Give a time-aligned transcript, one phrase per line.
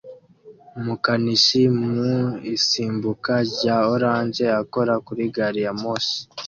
[0.79, 2.01] Umukanishi mu
[2.55, 6.17] isimbuka rya orange akora kuri gari ya moshi